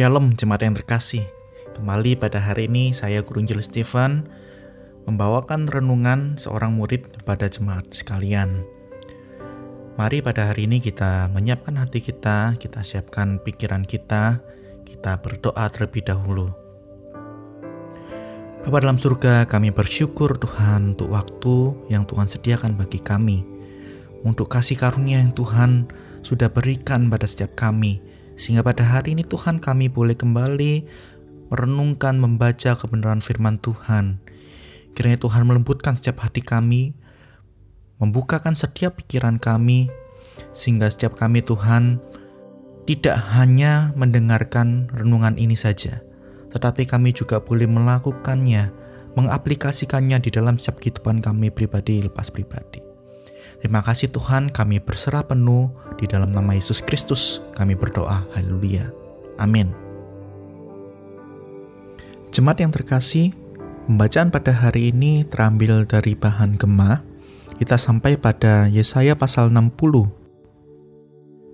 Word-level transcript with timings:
Shalom 0.00 0.32
jemaat 0.32 0.64
yang 0.64 0.72
terkasih. 0.72 1.28
Kembali 1.76 2.16
pada 2.16 2.40
hari 2.40 2.72
ini 2.72 2.96
saya 2.96 3.20
Guru 3.20 3.44
Injil 3.44 3.60
Stephen 3.60 4.24
membawakan 5.04 5.68
renungan 5.68 6.40
seorang 6.40 6.72
murid 6.72 7.12
kepada 7.12 7.52
jemaat 7.52 7.84
sekalian. 7.92 8.64
Mari 10.00 10.24
pada 10.24 10.48
hari 10.48 10.64
ini 10.64 10.80
kita 10.80 11.28
menyiapkan 11.36 11.76
hati 11.76 12.00
kita, 12.00 12.56
kita 12.56 12.80
siapkan 12.80 13.44
pikiran 13.44 13.84
kita, 13.84 14.40
kita 14.88 15.20
berdoa 15.20 15.68
terlebih 15.68 16.08
dahulu. 16.08 16.48
Bapa 18.64 18.80
dalam 18.80 18.96
surga, 18.96 19.44
kami 19.44 19.68
bersyukur 19.68 20.40
Tuhan 20.40 20.96
untuk 20.96 21.12
waktu 21.12 21.76
yang 21.92 22.08
Tuhan 22.08 22.24
sediakan 22.24 22.72
bagi 22.80 23.04
kami, 23.04 23.44
untuk 24.24 24.48
kasih 24.48 24.80
karunia 24.80 25.20
yang 25.20 25.36
Tuhan 25.36 25.92
sudah 26.24 26.48
berikan 26.48 27.12
pada 27.12 27.28
setiap 27.28 27.52
kami, 27.52 28.00
sehingga 28.40 28.64
pada 28.64 28.88
hari 28.88 29.12
ini 29.12 29.20
Tuhan 29.20 29.60
kami 29.60 29.92
boleh 29.92 30.16
kembali 30.16 30.88
merenungkan 31.52 32.16
membaca 32.16 32.72
kebenaran 32.72 33.20
firman 33.20 33.60
Tuhan. 33.60 34.16
Kiranya 34.96 35.20
Tuhan 35.20 35.44
melembutkan 35.44 35.92
setiap 35.92 36.24
hati 36.24 36.40
kami, 36.40 36.96
membukakan 38.00 38.56
setiap 38.56 38.96
pikiran 38.96 39.36
kami, 39.36 39.92
sehingga 40.56 40.88
setiap 40.88 41.20
kami 41.20 41.44
Tuhan 41.44 42.00
tidak 42.88 43.20
hanya 43.36 43.92
mendengarkan 43.92 44.88
renungan 44.88 45.36
ini 45.36 45.54
saja, 45.54 46.00
tetapi 46.48 46.88
kami 46.88 47.12
juga 47.12 47.44
boleh 47.44 47.68
melakukannya, 47.68 48.72
mengaplikasikannya 49.20 50.16
di 50.16 50.30
dalam 50.32 50.56
setiap 50.56 50.80
kehidupan 50.80 51.20
kami 51.20 51.52
pribadi 51.52 52.02
lepas 52.02 52.32
pribadi. 52.32 52.89
Terima 53.60 53.84
kasih 53.84 54.08
Tuhan, 54.08 54.48
kami 54.48 54.80
berserah 54.80 55.20
penuh 55.20 55.68
di 56.00 56.08
dalam 56.08 56.32
nama 56.32 56.56
Yesus 56.56 56.80
Kristus. 56.80 57.44
Kami 57.52 57.76
berdoa, 57.76 58.24
haleluya. 58.32 58.88
Amin. 59.36 59.68
Jemaat 62.32 62.64
yang 62.64 62.72
terkasih, 62.72 63.36
pembacaan 63.84 64.32
pada 64.32 64.56
hari 64.56 64.88
ini 64.88 65.28
terambil 65.28 65.84
dari 65.84 66.16
bahan 66.16 66.56
gemah. 66.56 67.04
Kita 67.60 67.76
sampai 67.76 68.16
pada 68.16 68.64
Yesaya 68.64 69.12
pasal 69.12 69.52
60. 69.52 70.08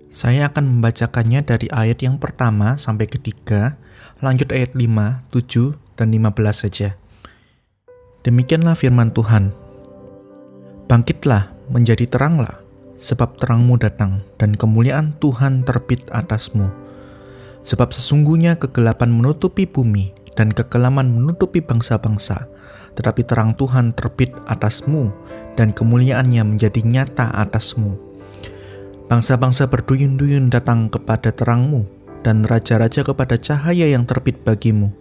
Saya 0.07 0.47
akan 0.47 0.79
membacakannya 0.79 1.43
dari 1.43 1.67
ayat 1.67 1.99
yang 1.99 2.15
pertama 2.15 2.79
sampai 2.79 3.11
ketiga, 3.11 3.75
lanjut 4.23 4.55
ayat 4.55 4.71
5, 4.71 5.27
7, 5.35 5.75
dan 5.99 6.07
15 6.15 6.63
saja. 6.63 6.95
Demikianlah 8.23 8.79
firman 8.79 9.11
Tuhan. 9.11 9.51
Bangkitlah, 10.87 11.56
menjadi 11.67 12.07
teranglah, 12.07 12.63
sebab 12.97 13.37
terangmu 13.37 13.77
datang 13.77 14.25
dan 14.41 14.57
kemuliaan 14.57 15.15
Tuhan 15.21 15.63
terbit 15.63 16.07
atasmu. 16.09 16.67
Sebab 17.61 17.91
sesungguhnya 17.91 18.55
kegelapan 18.55 19.11
menutupi 19.11 19.67
bumi 19.67 20.15
dan 20.39 20.55
kekelaman 20.55 21.11
menutupi 21.11 21.59
bangsa-bangsa, 21.59 22.47
tetapi 22.95 23.21
terang 23.27 23.53
Tuhan 23.53 23.91
terbit 23.93 24.31
atasmu 24.47 25.11
dan 25.59 25.75
kemuliaannya 25.75 26.55
menjadi 26.55 26.81
nyata 26.85 27.33
atasmu. 27.33 27.97
Bangsa-bangsa 29.07 29.71
berduyun-duyun 29.71 30.51
datang 30.51 30.91
kepada 30.91 31.31
terangmu 31.31 31.87
dan 32.27 32.43
raja-raja 32.43 33.07
kepada 33.07 33.39
cahaya 33.39 33.87
yang 33.87 34.03
terbit 34.03 34.43
bagimu. 34.43 34.91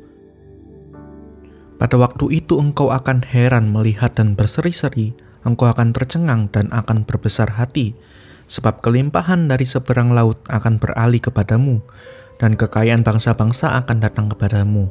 Pada 1.77 2.01
waktu 2.01 2.41
itu 2.41 2.57
engkau 2.57 2.89
akan 2.89 3.21
heran 3.21 3.69
melihat 3.69 4.17
dan 4.17 4.33
berseri-seri 4.33 5.13
engkau 5.47 5.71
akan 5.71 5.95
tercengang 5.95 6.51
dan 6.51 6.67
akan 6.75 7.07
berbesar 7.07 7.55
hati, 7.55 7.95
sebab 8.51 8.83
kelimpahan 8.83 9.47
dari 9.47 9.63
seberang 9.63 10.11
laut 10.11 10.43
akan 10.51 10.83
beralih 10.83 11.23
kepadamu, 11.23 11.79
dan 12.43 12.59
kekayaan 12.59 13.07
bangsa-bangsa 13.07 13.79
akan 13.79 14.03
datang 14.03 14.27
kepadamu. 14.27 14.91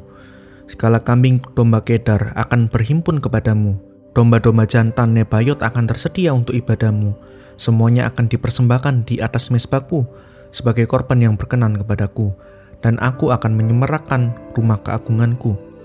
Segala 0.66 1.04
kambing 1.04 1.44
domba 1.54 1.84
kedar 1.84 2.34
akan 2.34 2.72
berhimpun 2.72 3.20
kepadamu, 3.22 3.78
domba-domba 4.16 4.66
jantan 4.66 5.14
Nebayot 5.14 5.62
akan 5.62 5.84
tersedia 5.86 6.32
untuk 6.34 6.56
ibadamu. 6.56 7.14
Semuanya 7.60 8.08
akan 8.10 8.26
dipersembahkan 8.26 9.06
di 9.06 9.22
atas 9.22 9.48
mesbahku 9.52 10.04
sebagai 10.50 10.88
korban 10.88 11.22
yang 11.22 11.34
berkenan 11.38 11.76
kepadaku, 11.76 12.34
dan 12.80 12.98
aku 12.98 13.30
akan 13.30 13.54
menyemerakan 13.54 14.34
rumah 14.56 14.80
keagunganku 14.82 15.75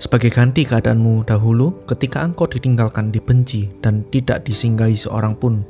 sebagai 0.00 0.32
ganti 0.32 0.64
keadaanmu 0.64 1.28
dahulu 1.28 1.84
ketika 1.84 2.24
engkau 2.24 2.48
ditinggalkan 2.48 3.12
dibenci 3.12 3.68
dan 3.84 4.00
tidak 4.08 4.48
disinggahi 4.48 4.96
seorang 4.96 5.36
pun. 5.36 5.62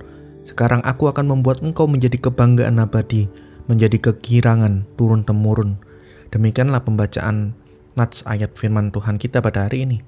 Sekarang 0.47 0.81
aku 0.87 1.11
akan 1.11 1.35
membuat 1.35 1.61
engkau 1.67 1.91
menjadi 1.91 2.17
kebanggaan 2.31 2.79
abadi, 2.79 3.27
menjadi 3.67 3.99
kegirangan 3.99 4.87
turun-temurun. 4.95 5.83
Demikianlah 6.31 6.87
pembacaan 6.87 7.59
nats 7.99 8.23
ayat 8.25 8.55
firman 8.55 8.95
Tuhan 8.95 9.19
kita 9.19 9.43
pada 9.43 9.67
hari 9.67 9.85
ini. 9.85 9.99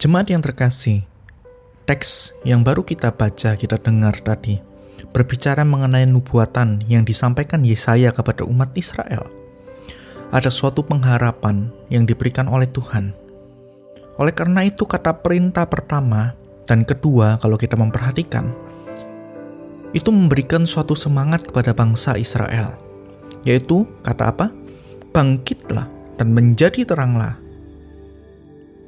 Jemaat 0.00 0.32
yang 0.32 0.42
terkasih, 0.42 1.06
teks 1.86 2.34
yang 2.42 2.64
baru 2.66 2.82
kita 2.82 3.14
baca, 3.14 3.54
kita 3.54 3.78
dengar 3.78 4.18
tadi, 4.24 4.58
berbicara 5.14 5.62
mengenai 5.62 6.08
nubuatan 6.08 6.82
yang 6.90 7.06
disampaikan 7.06 7.62
Yesaya 7.62 8.10
kepada 8.10 8.42
umat 8.42 8.74
Israel– 8.74 9.28
ada 10.32 10.48
suatu 10.48 10.80
pengharapan 10.80 11.68
yang 11.92 12.08
diberikan 12.08 12.48
oleh 12.48 12.64
Tuhan. 12.72 13.12
Oleh 14.16 14.32
karena 14.32 14.64
itu, 14.64 14.88
kata 14.88 15.20
perintah 15.20 15.68
pertama 15.68 16.32
dan 16.64 16.88
kedua, 16.88 17.36
kalau 17.36 17.60
kita 17.60 17.76
memperhatikan, 17.76 18.48
itu 19.92 20.08
memberikan 20.08 20.64
suatu 20.64 20.96
semangat 20.96 21.44
kepada 21.44 21.76
bangsa 21.76 22.16
Israel, 22.16 22.72
yaitu 23.44 23.84
kata 24.00 24.32
apa? 24.32 24.46
Bangkitlah 25.12 25.84
dan 26.16 26.32
menjadi 26.32 26.88
teranglah. 26.88 27.36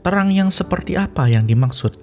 Terang 0.00 0.32
yang 0.32 0.48
seperti 0.48 0.96
apa 0.96 1.28
yang 1.28 1.44
dimaksud? 1.44 2.00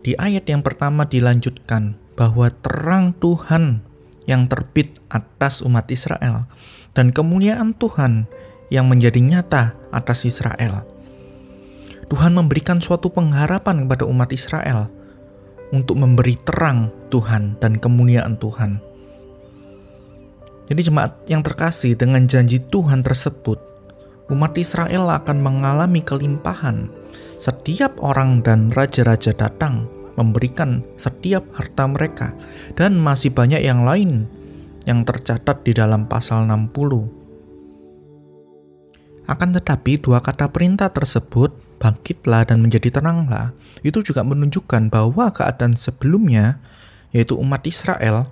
Di 0.00 0.16
ayat 0.16 0.48
yang 0.48 0.64
pertama 0.64 1.04
dilanjutkan 1.04 2.00
bahwa 2.16 2.48
terang 2.64 3.12
Tuhan 3.20 3.84
yang 4.30 4.46
terbit 4.46 5.02
atas 5.10 5.58
umat 5.66 5.90
Israel 5.90 6.46
dan 6.94 7.10
kemuliaan 7.10 7.74
Tuhan 7.74 8.30
yang 8.70 8.86
menjadi 8.86 9.18
nyata 9.18 9.74
atas 9.90 10.22
Israel. 10.22 10.86
Tuhan 12.06 12.34
memberikan 12.34 12.78
suatu 12.78 13.10
pengharapan 13.10 13.86
kepada 13.86 14.06
umat 14.06 14.30
Israel 14.30 14.86
untuk 15.74 15.98
memberi 15.98 16.38
terang 16.46 16.90
Tuhan 17.10 17.58
dan 17.58 17.78
kemuliaan 17.78 18.38
Tuhan. 18.38 18.78
Jadi 20.70 20.80
jemaat 20.86 21.18
yang 21.26 21.42
terkasih 21.42 21.98
dengan 21.98 22.30
janji 22.30 22.62
Tuhan 22.62 23.02
tersebut, 23.02 23.58
umat 24.30 24.54
Israel 24.54 25.10
akan 25.10 25.38
mengalami 25.42 25.98
kelimpahan. 26.02 26.86
Setiap 27.34 27.98
orang 27.98 28.42
dan 28.46 28.70
raja-raja 28.70 29.34
datang 29.34 29.90
memberikan 30.20 30.84
setiap 31.00 31.48
harta 31.56 31.88
mereka 31.88 32.36
dan 32.76 33.00
masih 33.00 33.32
banyak 33.32 33.64
yang 33.64 33.88
lain 33.88 34.28
yang 34.84 35.08
tercatat 35.08 35.64
di 35.64 35.72
dalam 35.72 36.04
pasal 36.04 36.44
60. 36.44 37.20
Akan 39.30 39.54
tetapi 39.54 40.02
dua 40.02 40.18
kata 40.20 40.50
perintah 40.50 40.90
tersebut, 40.90 41.54
bangkitlah 41.78 42.44
dan 42.50 42.58
menjadi 42.60 43.00
teranglah, 43.00 43.54
itu 43.80 44.02
juga 44.04 44.26
menunjukkan 44.26 44.90
bahwa 44.90 45.30
keadaan 45.30 45.78
sebelumnya, 45.78 46.58
yaitu 47.14 47.38
umat 47.38 47.62
Israel, 47.62 48.26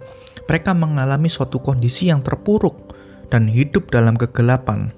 mereka 0.50 0.74
mengalami 0.74 1.30
suatu 1.30 1.62
kondisi 1.62 2.10
yang 2.10 2.26
terpuruk 2.26 2.98
dan 3.30 3.46
hidup 3.46 3.94
dalam 3.94 4.18
kegelapan. 4.18 4.90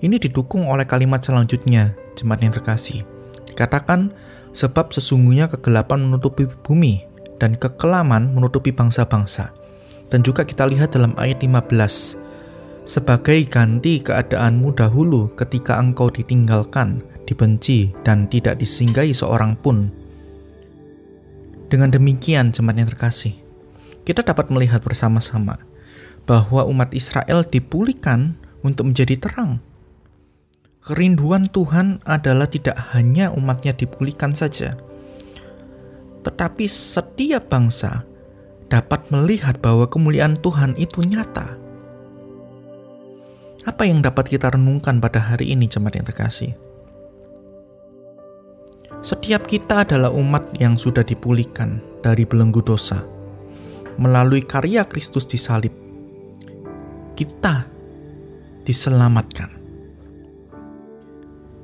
Ini 0.00 0.16
didukung 0.16 0.64
oleh 0.64 0.88
kalimat 0.88 1.20
selanjutnya, 1.20 1.92
jemaat 2.16 2.40
yang 2.40 2.56
terkasih. 2.56 3.04
Dikatakan, 3.44 4.16
sebab 4.52 4.90
sesungguhnya 4.90 5.46
kegelapan 5.50 6.06
menutupi 6.06 6.46
bumi 6.66 7.06
dan 7.40 7.56
kekelaman 7.56 8.34
menutupi 8.34 8.70
bangsa-bangsa. 8.70 9.50
Dan 10.10 10.26
juga 10.26 10.42
kita 10.42 10.66
lihat 10.66 10.92
dalam 10.98 11.14
ayat 11.16 11.38
15, 11.38 12.18
sebagai 12.82 13.46
ganti 13.46 14.02
keadaanmu 14.02 14.74
dahulu 14.74 15.30
ketika 15.38 15.78
engkau 15.78 16.10
ditinggalkan, 16.10 16.98
dibenci, 17.30 17.94
dan 18.02 18.26
tidak 18.26 18.58
disinggahi 18.58 19.14
seorang 19.14 19.54
pun. 19.54 19.94
Dengan 21.70 21.94
demikian, 21.94 22.50
jemaat 22.50 22.82
yang 22.82 22.90
terkasih, 22.90 23.38
kita 24.02 24.26
dapat 24.26 24.50
melihat 24.50 24.82
bersama-sama 24.82 25.62
bahwa 26.26 26.66
umat 26.66 26.90
Israel 26.90 27.46
dipulihkan 27.46 28.34
untuk 28.66 28.90
menjadi 28.90 29.14
terang. 29.14 29.62
Kerinduan 30.80 31.44
Tuhan 31.52 32.00
adalah 32.08 32.48
tidak 32.48 32.72
hanya 32.96 33.28
umatnya 33.36 33.76
dipulihkan 33.76 34.32
saja, 34.32 34.80
tetapi 36.24 36.64
setiap 36.64 37.52
bangsa 37.52 38.08
dapat 38.72 39.04
melihat 39.12 39.60
bahwa 39.60 39.84
kemuliaan 39.84 40.40
Tuhan 40.40 40.72
itu 40.80 41.04
nyata. 41.04 41.52
Apa 43.68 43.84
yang 43.84 44.00
dapat 44.00 44.32
kita 44.32 44.48
renungkan 44.56 45.04
pada 45.04 45.20
hari 45.20 45.52
ini, 45.52 45.68
jemaat 45.68 46.00
yang 46.00 46.08
terkasih? 46.08 46.56
Setiap 49.04 49.44
kita 49.44 49.84
adalah 49.84 50.08
umat 50.16 50.48
yang 50.56 50.80
sudah 50.80 51.04
dipulihkan 51.04 51.80
dari 52.00 52.24
belenggu 52.24 52.64
dosa 52.64 53.04
melalui 54.00 54.40
karya 54.40 54.88
Kristus 54.88 55.28
di 55.28 55.36
salib. 55.36 55.76
kita 57.20 57.68
diselamatkan. 58.64 59.59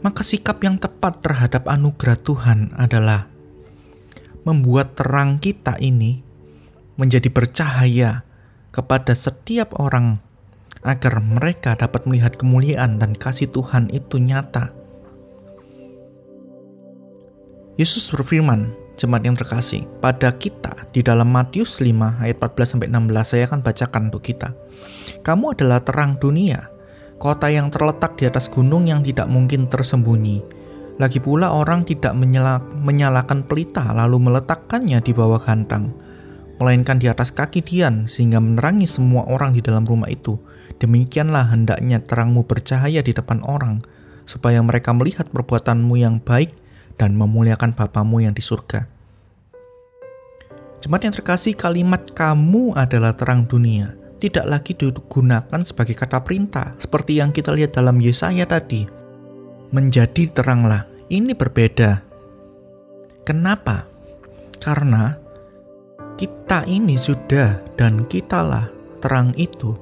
Maka 0.06 0.22
sikap 0.22 0.62
yang 0.62 0.78
tepat 0.78 1.18
terhadap 1.18 1.66
anugerah 1.66 2.14
Tuhan 2.22 2.70
adalah 2.78 3.26
membuat 4.46 4.94
terang 4.94 5.42
kita 5.42 5.74
ini 5.82 6.22
menjadi 6.94 7.26
bercahaya 7.26 8.22
kepada 8.70 9.18
setiap 9.18 9.74
orang 9.82 10.22
agar 10.86 11.18
mereka 11.18 11.74
dapat 11.74 12.06
melihat 12.06 12.38
kemuliaan 12.38 13.02
dan 13.02 13.18
kasih 13.18 13.50
Tuhan 13.50 13.90
itu 13.90 14.22
nyata. 14.22 14.70
Yesus 17.74 18.06
berfirman, 18.06 18.70
jemaat 18.94 19.26
yang 19.26 19.34
terkasih, 19.34 19.90
pada 19.98 20.30
kita 20.38 20.86
di 20.94 21.02
dalam 21.02 21.34
Matius 21.34 21.82
5 21.82 22.22
ayat 22.22 22.38
14 22.38 22.78
sampai 22.78 22.88
16 22.94 23.26
saya 23.26 23.50
akan 23.50 23.58
bacakan 23.58 24.02
untuk 24.14 24.22
kita. 24.22 24.54
Kamu 25.26 25.58
adalah 25.58 25.82
terang 25.82 26.14
dunia, 26.14 26.75
kota 27.16 27.48
yang 27.48 27.72
terletak 27.72 28.20
di 28.20 28.28
atas 28.28 28.52
gunung 28.52 28.84
yang 28.84 29.00
tidak 29.00 29.28
mungkin 29.28 29.68
tersembunyi. 29.68 30.44
Lagi 30.96 31.20
pula 31.20 31.52
orang 31.52 31.84
tidak 31.84 32.16
menyala, 32.16 32.60
menyalakan 32.60 33.44
pelita 33.44 33.92
lalu 33.92 34.16
meletakkannya 34.16 35.00
di 35.04 35.12
bawah 35.12 35.40
gantang, 35.40 35.92
melainkan 36.56 36.96
di 36.96 37.08
atas 37.08 37.32
kaki 37.32 37.60
Dian 37.60 38.08
sehingga 38.08 38.40
menerangi 38.40 38.88
semua 38.88 39.28
orang 39.28 39.52
di 39.52 39.60
dalam 39.60 39.84
rumah 39.84 40.08
itu. 40.08 40.40
Demikianlah 40.76 41.52
hendaknya 41.52 42.00
terangmu 42.04 42.44
bercahaya 42.48 43.00
di 43.00 43.12
depan 43.12 43.44
orang, 43.44 43.80
supaya 44.24 44.60
mereka 44.64 44.92
melihat 44.92 45.28
perbuatanmu 45.28 45.94
yang 46.00 46.20
baik 46.20 46.52
dan 46.96 47.16
memuliakan 47.16 47.76
Bapamu 47.76 48.24
yang 48.24 48.32
di 48.32 48.44
surga. 48.44 48.88
Jemaat 50.80 51.02
yang 51.08 51.14
terkasih, 51.16 51.56
kalimat 51.56 52.12
kamu 52.12 52.76
adalah 52.76 53.16
terang 53.16 53.48
dunia 53.48 54.05
tidak 54.16 54.46
lagi 54.48 54.72
digunakan 54.72 55.60
sebagai 55.64 55.92
kata 55.92 56.24
perintah, 56.24 56.72
seperti 56.80 57.20
yang 57.20 57.30
kita 57.32 57.52
lihat 57.52 57.76
dalam 57.76 58.00
Yesaya 58.00 58.48
tadi. 58.48 58.88
Menjadi 59.74 60.32
teranglah, 60.32 60.88
ini 61.12 61.36
berbeda. 61.36 62.00
Kenapa? 63.26 63.84
Karena 64.56 65.12
kita 66.16 66.64
ini 66.64 66.96
sudah 66.96 67.60
dan 67.76 68.08
kitalah 68.08 68.72
terang 69.04 69.36
itu 69.36 69.76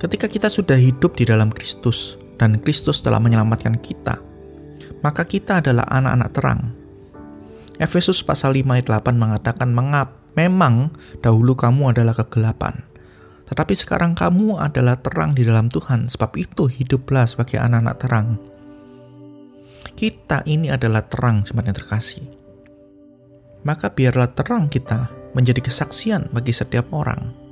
Ketika 0.00 0.32
kita 0.32 0.48
sudah 0.48 0.80
hidup 0.80 1.12
di 1.20 1.28
dalam 1.28 1.52
Kristus 1.52 2.16
dan 2.40 2.56
Kristus 2.56 3.04
telah 3.04 3.20
menyelamatkan 3.20 3.76
kita, 3.84 4.16
maka 5.04 5.28
kita 5.28 5.60
adalah 5.60 5.84
anak-anak 5.92 6.30
terang. 6.32 6.60
Efesus 7.76 8.24
pasal 8.24 8.56
5 8.56 8.80
ayat 8.80 8.88
8 8.88 9.12
mengatakan, 9.20 9.68
Mengap, 9.68 10.16
memang 10.40 10.88
dahulu 11.20 11.52
kamu 11.52 11.92
adalah 11.92 12.16
kegelapan, 12.16 12.80
tetapi 13.50 13.74
sekarang 13.74 14.14
kamu 14.14 14.62
adalah 14.62 14.94
terang 15.02 15.34
di 15.34 15.42
dalam 15.42 15.66
Tuhan, 15.66 16.06
sebab 16.06 16.38
itu 16.38 16.70
hiduplah 16.70 17.26
sebagai 17.26 17.58
anak-anak 17.58 17.96
terang. 17.98 18.28
Kita 19.98 20.46
ini 20.46 20.70
adalah 20.70 21.02
terang, 21.04 21.42
jemaat 21.42 21.74
yang 21.74 21.78
terkasih. 21.82 22.24
Maka 23.66 23.92
biarlah 23.92 24.30
terang 24.32 24.70
kita 24.70 25.10
menjadi 25.36 25.60
kesaksian 25.66 26.32
bagi 26.32 26.54
setiap 26.54 26.88
orang 26.96 27.50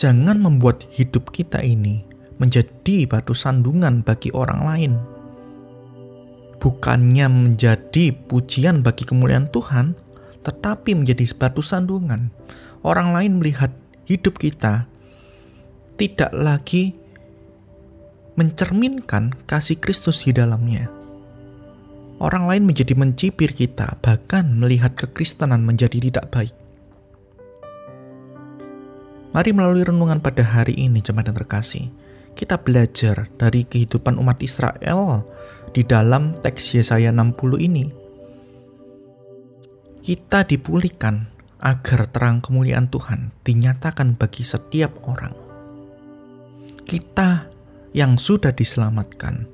Jangan 0.00 0.40
membuat 0.40 0.88
hidup 0.96 1.28
kita 1.28 1.60
ini 1.60 2.00
menjadi 2.40 3.04
batu 3.04 3.36
sandungan 3.36 4.00
bagi 4.00 4.32
orang 4.32 4.60
lain. 4.64 4.92
Bukannya 6.56 7.28
menjadi 7.28 8.08
pujian 8.08 8.80
bagi 8.80 9.04
kemuliaan 9.04 9.52
Tuhan, 9.52 9.92
tetapi 10.40 10.96
menjadi 10.96 11.28
batu 11.36 11.60
sandungan. 11.60 12.32
Orang 12.80 13.12
lain 13.12 13.44
melihat 13.44 13.68
hidup 14.08 14.40
kita 14.40 14.88
tidak 16.00 16.32
lagi 16.32 16.96
mencerminkan 18.40 19.36
kasih 19.44 19.76
Kristus 19.76 20.24
di 20.24 20.32
dalamnya. 20.32 20.88
Orang 22.16 22.48
lain 22.48 22.64
menjadi 22.64 22.96
mencibir 22.96 23.52
kita, 23.52 24.00
bahkan 24.00 24.48
melihat 24.56 24.96
kekristenan 24.96 25.60
menjadi 25.60 26.00
tidak 26.00 26.32
baik. 26.32 26.56
Mari 29.36 29.50
melalui 29.52 29.84
renungan 29.84 30.24
pada 30.24 30.40
hari 30.40 30.72
ini, 30.72 31.04
jemaat 31.04 31.28
yang 31.28 31.36
terkasih, 31.36 31.92
kita 32.32 32.56
belajar 32.56 33.28
dari 33.36 33.68
kehidupan 33.68 34.16
umat 34.16 34.40
Israel 34.40 35.28
di 35.76 35.84
dalam 35.84 36.32
teks 36.40 36.80
Yesaya 36.80 37.12
60 37.12 37.60
ini. 37.60 37.84
Kita 40.00 40.48
dipulihkan 40.48 41.28
agar 41.60 42.08
terang 42.08 42.40
kemuliaan 42.40 42.88
Tuhan 42.88 43.36
dinyatakan 43.44 44.16
bagi 44.16 44.48
setiap 44.48 44.96
orang. 45.04 45.39
Kita 46.90 47.46
yang 47.94 48.18
sudah 48.18 48.50
diselamatkan 48.50 49.46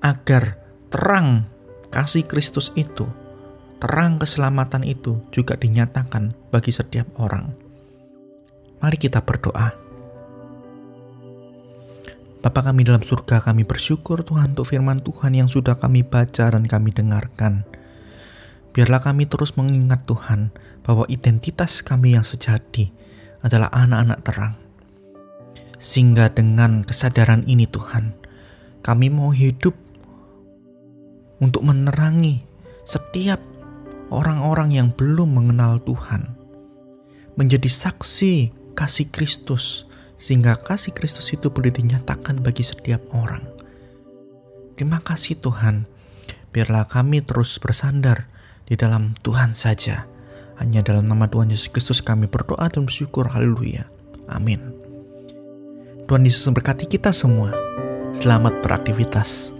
agar 0.00 0.56
terang 0.88 1.44
kasih 1.92 2.24
Kristus 2.24 2.72
itu, 2.80 3.04
terang 3.76 4.16
keselamatan 4.16 4.80
itu 4.88 5.20
juga 5.28 5.60
dinyatakan 5.60 6.32
bagi 6.48 6.72
setiap 6.72 7.12
orang. 7.20 7.52
Mari 8.80 8.96
kita 8.96 9.20
berdoa. 9.20 9.68
Bapa 12.40 12.60
kami 12.64 12.88
dalam 12.88 13.04
surga, 13.04 13.44
kami 13.44 13.68
bersyukur 13.68 14.24
Tuhan 14.24 14.56
untuk 14.56 14.72
firman 14.72 15.04
Tuhan 15.04 15.36
yang 15.36 15.52
sudah 15.52 15.76
kami 15.76 16.08
baca 16.08 16.56
dan 16.56 16.64
kami 16.64 16.88
dengarkan. 16.88 17.68
Biarlah 18.72 19.04
kami 19.04 19.28
terus 19.28 19.60
mengingat 19.60 20.08
Tuhan 20.08 20.56
bahwa 20.88 21.04
identitas 21.12 21.84
kami 21.84 22.16
yang 22.16 22.24
sejati 22.24 22.88
adalah 23.44 23.68
anak-anak 23.76 24.24
terang. 24.24 24.65
Sehingga 25.76 26.32
dengan 26.32 26.82
kesadaran 26.82 27.44
ini 27.44 27.68
Tuhan, 27.68 28.16
kami 28.80 29.12
mau 29.12 29.34
hidup 29.34 29.76
untuk 31.42 31.66
menerangi 31.66 32.40
setiap 32.88 33.42
orang-orang 34.08 34.72
yang 34.72 34.88
belum 34.94 35.36
mengenal 35.36 35.82
Tuhan. 35.82 36.32
Menjadi 37.36 37.68
saksi 37.68 38.34
kasih 38.72 39.08
Kristus, 39.12 39.84
sehingga 40.16 40.56
kasih 40.56 40.96
Kristus 40.96 41.28
itu 41.32 41.52
boleh 41.52 41.72
dinyatakan 41.72 42.40
bagi 42.40 42.64
setiap 42.64 43.04
orang. 43.12 43.44
Terima 44.76 45.00
kasih 45.00 45.40
Tuhan, 45.40 45.88
biarlah 46.52 46.88
kami 46.88 47.24
terus 47.24 47.56
bersandar 47.56 48.28
di 48.68 48.76
dalam 48.76 49.16
Tuhan 49.24 49.56
saja. 49.56 50.04
Hanya 50.56 50.80
dalam 50.80 51.04
nama 51.04 51.28
Tuhan 51.28 51.52
Yesus 51.52 51.68
Kristus 51.68 52.00
kami 52.00 52.28
berdoa 52.28 52.68
dan 52.68 52.88
bersyukur. 52.88 53.28
Haleluya. 53.28 53.88
Amin. 54.28 54.75
Tuhan 56.06 56.22
Yesus 56.22 56.46
memberkati 56.46 56.86
kita 56.86 57.10
semua. 57.10 57.50
Selamat 58.14 58.62
beraktivitas. 58.62 59.55